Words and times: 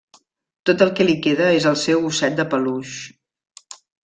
Tot 0.69 0.81
el 0.85 0.91
que 0.99 1.05
li 1.07 1.15
queda 1.27 1.51
és 1.57 1.67
el 1.73 1.77
seu 1.83 2.09
osset 2.09 2.41
de 2.41 2.47
peluix. 2.55 2.97